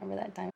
[0.00, 0.50] Remember that time?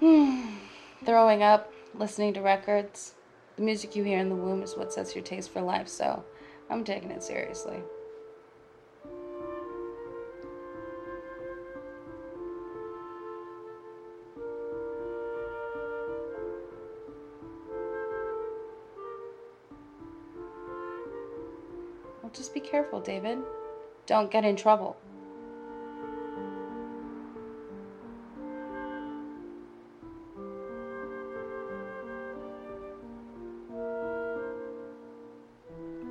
[1.04, 3.14] Throwing up, listening to records.
[3.56, 6.24] The music you hear in the womb is what sets your taste for life, so
[6.70, 7.80] I'm taking it seriously.
[22.28, 23.38] Well, just be careful, David.
[24.04, 24.98] Don't get in trouble.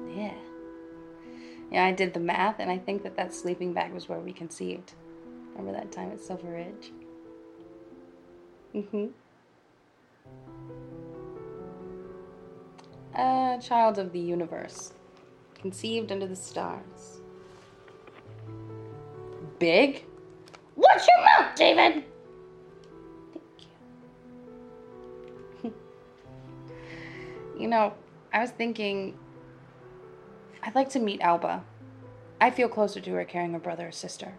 [0.09, 0.33] Yeah.
[1.71, 4.33] Yeah, I did the math, and I think that that sleeping bag was where we
[4.33, 4.93] conceived.
[5.55, 6.93] Remember that time at Silver Ridge?
[8.73, 9.05] Mm-hmm.
[13.13, 14.93] A child of the universe,
[15.59, 17.21] conceived under the stars.
[19.59, 20.05] Big?
[20.75, 22.03] Watch your mouth, David!
[23.33, 23.67] Thank
[25.63, 25.73] you.
[27.59, 27.93] you know,
[28.31, 29.17] I was thinking
[30.63, 31.63] I'd like to meet Alba.
[32.41, 34.37] I feel closer to her carrying a brother or sister.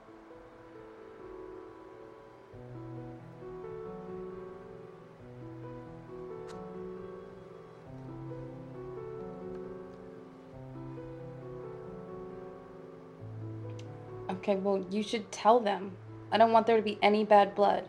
[14.31, 15.93] Okay, well, you should tell them.
[16.31, 17.85] I don't want there to be any bad blood.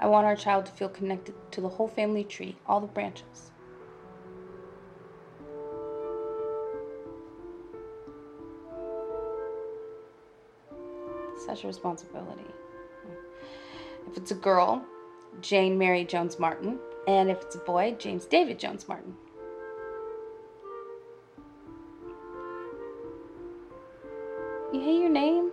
[0.00, 3.52] I want our child to feel connected to the whole family tree, all the branches.
[11.46, 12.44] Such a responsibility.
[14.10, 14.84] If it's a girl,
[15.40, 16.78] Jane Mary Jones Martin.
[17.06, 19.14] And if it's a boy, James David Jones Martin.
[24.72, 25.52] You hate your name?